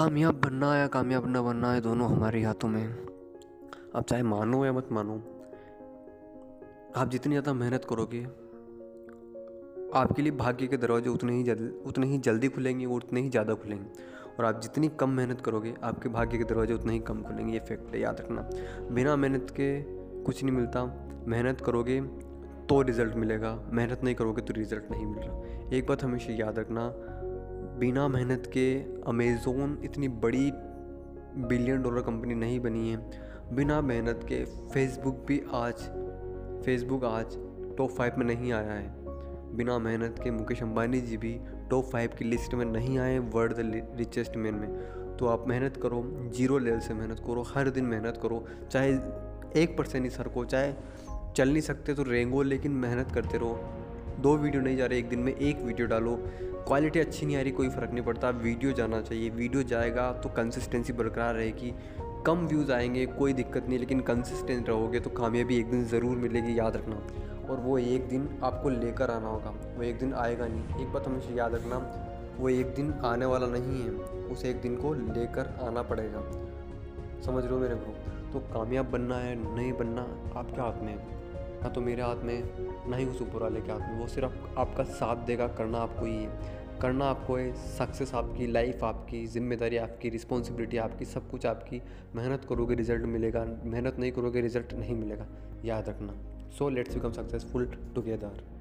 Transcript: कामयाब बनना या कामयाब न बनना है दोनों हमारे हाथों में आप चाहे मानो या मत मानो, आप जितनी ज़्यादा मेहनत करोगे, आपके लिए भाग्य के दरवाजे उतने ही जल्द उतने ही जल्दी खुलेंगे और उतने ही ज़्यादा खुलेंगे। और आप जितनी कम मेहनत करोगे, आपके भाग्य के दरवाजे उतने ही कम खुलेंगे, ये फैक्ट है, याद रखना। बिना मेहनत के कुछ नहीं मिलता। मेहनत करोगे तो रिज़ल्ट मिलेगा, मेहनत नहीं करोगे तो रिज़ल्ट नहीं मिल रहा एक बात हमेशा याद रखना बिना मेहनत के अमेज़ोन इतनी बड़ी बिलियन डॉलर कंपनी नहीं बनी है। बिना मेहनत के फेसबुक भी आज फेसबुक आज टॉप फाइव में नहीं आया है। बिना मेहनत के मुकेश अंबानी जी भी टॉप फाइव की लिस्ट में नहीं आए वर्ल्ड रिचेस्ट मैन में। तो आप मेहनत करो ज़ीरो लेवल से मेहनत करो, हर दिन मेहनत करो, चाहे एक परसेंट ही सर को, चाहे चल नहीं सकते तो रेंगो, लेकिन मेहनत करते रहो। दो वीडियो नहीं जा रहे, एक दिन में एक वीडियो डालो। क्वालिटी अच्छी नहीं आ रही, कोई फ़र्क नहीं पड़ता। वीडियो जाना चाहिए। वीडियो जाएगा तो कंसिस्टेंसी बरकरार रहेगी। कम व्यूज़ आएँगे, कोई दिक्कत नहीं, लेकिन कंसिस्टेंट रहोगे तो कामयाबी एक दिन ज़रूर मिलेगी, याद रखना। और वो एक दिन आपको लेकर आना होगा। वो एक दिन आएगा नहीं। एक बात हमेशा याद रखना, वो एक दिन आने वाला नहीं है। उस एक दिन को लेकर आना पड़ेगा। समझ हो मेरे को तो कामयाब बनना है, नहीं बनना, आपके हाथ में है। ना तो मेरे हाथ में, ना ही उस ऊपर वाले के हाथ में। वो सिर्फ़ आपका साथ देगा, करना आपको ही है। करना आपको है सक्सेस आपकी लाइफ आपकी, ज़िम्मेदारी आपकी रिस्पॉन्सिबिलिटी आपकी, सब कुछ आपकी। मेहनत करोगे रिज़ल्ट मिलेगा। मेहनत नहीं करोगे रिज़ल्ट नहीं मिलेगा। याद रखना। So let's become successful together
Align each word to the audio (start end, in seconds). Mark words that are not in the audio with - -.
कामयाब 0.00 0.34
बनना 0.40 0.68
या 0.76 0.86
कामयाब 0.86 1.24
न 1.28 1.40
बनना 1.44 1.72
है 1.72 1.80
दोनों 1.80 2.08
हमारे 2.10 2.40
हाथों 2.42 2.68
में 2.68 2.84
आप 3.96 4.04
चाहे 4.04 4.22
मानो 4.22 4.64
या 4.64 4.72
मत 4.72 4.88
मानो, 4.92 5.16
आप 6.96 7.08
जितनी 7.10 7.32
ज़्यादा 7.32 7.52
मेहनत 7.54 7.84
करोगे, 7.84 8.20
आपके 9.94 10.22
लिए 10.22 10.32
भाग्य 10.32 10.66
के 10.66 10.76
दरवाजे 10.76 11.10
उतने 11.10 11.32
ही 11.32 11.42
जल्द 11.42 11.82
उतने 11.86 12.06
ही 12.06 12.18
जल्दी 12.20 12.48
खुलेंगे 12.48 12.86
और 12.86 12.92
उतने 12.94 13.20
ही 13.20 13.30
ज़्यादा 13.30 13.54
खुलेंगे। 13.56 13.90
और 14.30 14.44
आप 14.44 14.60
जितनी 14.62 14.88
कम 15.00 15.10
मेहनत 15.10 15.40
करोगे, 15.40 15.74
आपके 15.82 16.08
भाग्य 16.08 16.38
के 16.38 16.44
दरवाजे 16.44 16.74
उतने 16.74 16.92
ही 16.92 16.98
कम 17.02 17.22
खुलेंगे, 17.22 17.52
ये 17.52 17.60
फैक्ट 17.60 17.94
है, 17.94 18.00
याद 18.00 18.20
रखना। 18.20 18.48
बिना 18.90 19.16
मेहनत 19.16 19.50
के 19.50 19.70
कुछ 20.24 20.42
नहीं 20.44 20.54
मिलता। 20.54 20.84
मेहनत 21.28 21.60
करोगे 21.60 22.00
तो 22.68 22.82
रिज़ल्ट 22.82 23.14
मिलेगा, 23.16 23.54
मेहनत 23.68 24.04
नहीं 24.04 24.14
करोगे 24.14 24.42
तो 24.42 24.54
रिज़ल्ट 24.54 24.90
नहीं 24.90 25.06
मिल 25.06 25.18
रहा 25.20 25.76
एक 25.76 25.86
बात 25.86 26.04
हमेशा 26.04 26.32
याद 26.36 26.58
रखना 26.58 26.92
बिना 27.80 28.06
मेहनत 28.08 28.46
के 28.46 28.64
अमेज़ोन 29.08 29.78
इतनी 29.84 30.08
बड़ी 30.22 30.50
बिलियन 31.48 31.82
डॉलर 31.82 32.02
कंपनी 32.02 32.34
नहीं 32.34 32.60
बनी 32.60 32.90
है। 32.90 32.96
बिना 33.54 33.80
मेहनत 33.80 34.20
के 34.28 34.44
फेसबुक 34.44 35.24
भी 35.28 35.40
आज 35.52 35.74
फेसबुक 36.64 37.04
आज 37.04 37.36
टॉप 37.78 37.90
फाइव 37.90 38.18
में 38.18 38.26
नहीं 38.26 38.52
आया 38.52 38.72
है। 38.72 39.56
बिना 39.56 39.78
मेहनत 39.78 40.20
के 40.24 40.30
मुकेश 40.30 40.62
अंबानी 40.62 41.00
जी 41.00 41.16
भी 41.16 41.32
टॉप 41.70 41.84
फाइव 41.84 42.10
की 42.18 42.24
लिस्ट 42.24 42.54
में 42.54 42.64
नहीं 42.64 42.98
आए 42.98 43.18
वर्ल्ड 43.18 43.82
रिचेस्ट 43.96 44.36
मैन 44.36 44.54
में। 44.54 45.16
तो 45.16 45.26
आप 45.26 45.48
मेहनत 45.48 45.76
करो 45.76 46.02
ज़ीरो 46.36 46.58
लेवल 46.58 46.78
से 46.78 46.94
मेहनत 46.94 47.18
करो, 47.18 47.42
हर 47.42 47.70
दिन 47.70 47.84
मेहनत 47.84 48.20
करो, 48.22 48.44
चाहे 48.70 48.92
एक 49.62 49.76
परसेंट 49.78 50.04
ही 50.04 50.10
सर 50.10 50.28
को, 50.28 50.44
चाहे 50.44 50.72
चल 51.36 51.48
नहीं 51.48 51.62
सकते 51.62 51.94
तो 51.94 52.02
रेंगो, 52.02 52.42
लेकिन 52.42 52.72
मेहनत 52.72 53.12
करते 53.12 53.38
रहो। 53.38 53.60
दो 54.20 54.36
वीडियो 54.36 54.62
नहीं 54.62 54.76
जा 54.76 54.86
रहे, 54.86 54.98
एक 54.98 55.08
दिन 55.08 55.18
में 55.18 55.34
एक 55.34 55.60
वीडियो 55.60 55.86
डालो। 55.86 56.16
क्वालिटी 56.66 57.00
अच्छी 57.00 57.26
नहीं 57.26 57.36
आ 57.36 57.40
रही, 57.40 57.50
कोई 57.50 57.68
फ़र्क 57.68 57.90
नहीं 57.90 58.04
पड़ता। 58.04 58.30
वीडियो 58.30 58.72
जाना 58.72 59.00
चाहिए। 59.00 59.30
वीडियो 59.30 59.62
जाएगा 59.62 60.12
तो 60.12 60.28
कंसिस्टेंसी 60.28 60.92
बरकरार 60.92 61.34
रहेगी। 61.34 61.74
कम 62.26 62.46
व्यूज़ 62.46 62.72
आएँगे, 62.72 63.06
कोई 63.06 63.32
दिक्कत 63.32 63.68
नहीं, 63.68 63.78
लेकिन 63.78 64.00
कंसिस्टेंट 64.00 64.68
रहोगे 64.68 65.00
तो 65.00 65.10
कामयाबी 65.10 65.58
एक 65.58 65.70
दिन 65.70 65.84
ज़रूर 65.84 66.16
मिलेगी, 66.16 66.58
याद 66.58 66.76
रखना। 66.76 67.02
और 67.50 67.60
वो 67.60 67.78
एक 67.78 68.08
दिन 68.08 68.28
आपको 68.44 68.68
लेकर 68.68 69.10
आना 69.10 69.28
होगा। 69.28 69.54
वो 69.76 69.82
एक 69.82 69.98
दिन 69.98 70.14
आएगा 70.14 70.46
नहीं। 70.46 70.86
एक 70.86 70.92
बात 70.92 71.06
हमेशा 71.06 71.34
याद 71.34 71.54
रखना, 71.54 71.78
वो 72.38 72.48
एक 72.48 72.66
दिन 72.66 72.92
आने 72.92 73.26
वाला 73.26 73.46
नहीं 73.46 73.82
है। 73.82 73.90
उस 74.26 74.44
एक 74.44 74.60
दिन 74.60 74.76
को 74.76 74.94
लेकर 74.94 75.58
आना 75.62 75.82
पड़ेगा। 75.82 76.22
समझ 77.22 77.44
हो 77.50 77.58
मेरे 77.58 77.74
को 77.74 77.94
तो 78.32 78.38
कामयाब 78.38 78.86
बनना 78.86 79.16
है, 79.16 79.56
नहीं 79.56 79.72
बनना, 79.72 80.02
आपके 80.38 80.60
हाथ 80.60 80.82
में 80.82 80.92
है। 80.92 81.19
ना 81.62 81.68
तो 81.68 81.80
मेरे 81.80 82.02
हाथ 82.02 82.16
में, 82.16 82.42
ना 82.90 82.96
ही 82.96 83.06
उस 83.06 83.22
ऊपर 83.22 83.42
वाले 83.42 83.60
के 83.60 83.72
हाथ 83.72 83.80
में। 83.80 84.00
वो 84.00 84.06
सिर्फ़ 84.06 84.58
आपका 84.58 84.84
साथ 84.84 85.16
देगा, 85.16 85.48
करना 85.48 85.78
आपको 85.78 86.06
ही 86.06 86.16
है। 86.16 86.60
करना 86.82 87.04
आपको 87.04 87.36
है 87.36 87.52
सक्सेस 87.52 88.14
आपकी 88.14 88.46
लाइफ 88.46 88.84
आपकी, 88.84 89.26
ज़िम्मेदारी 89.26 89.76
आपकी 89.76 90.08
रिस्पॉन्सिबिलिटी 90.08 90.76
आपकी, 90.76 91.04
सब 91.04 91.30
कुछ 91.30 91.46
आपकी। 91.46 91.82
मेहनत 92.14 92.44
करोगे 92.44 92.74
रिज़ल्ट 92.74 93.02
मिलेगा। 93.02 93.44
मेहनत 93.64 93.98
नहीं 93.98 94.12
करोगे 94.12 94.40
रिज़ल्ट 94.40 94.74
नहीं 94.74 94.96
मिलेगा। 94.96 95.26
याद 95.64 95.88
रखना। 95.88 96.14
So 96.50 96.68
let's 96.68 96.94
become 96.94 97.12
successful 97.12 97.66
together 97.94 98.59